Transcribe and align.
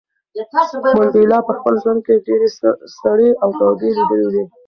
منډېلا 0.97 1.39
په 1.47 1.53
خپل 1.57 1.73
ژوند 1.83 1.99
کې 2.05 2.23
ډېرې 2.27 2.47
سړې 3.01 3.29
او 3.43 3.49
تودې 3.59 3.89
لیدلې 3.97 4.27
وې. 4.33 4.43